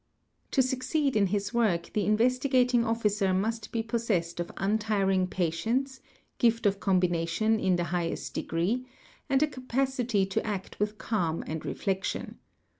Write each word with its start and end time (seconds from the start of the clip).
To 0.49 0.63
succeed 0.63 1.15
in 1.15 1.27
his 1.27 1.53
work 1.53 1.93
the 1.93 2.07
Investigating 2.07 2.83
Officer 2.83 3.35
must 3.35 3.71
be 3.71 3.83
posses 3.83 4.31
sed 4.31 4.39
of 4.39 4.51
untiring 4.57 5.27
patience, 5.27 5.99
gift 6.39 6.65
of 6.65 6.79
combination 6.79 7.59
in 7.59 7.75
the 7.75 7.83
highest 7.93 8.33
degree, 8.33 8.87
and_ 9.29 9.41
a 9.43 9.47
capacity 9.47 10.25
to 10.25 10.43
act 10.43 10.79
with 10.79 10.97
calm 10.97 11.43
and 11.45 11.63
reflection. 11.63 12.39